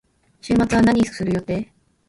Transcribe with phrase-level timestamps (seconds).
[0.41, 1.71] 週末は何をする予定？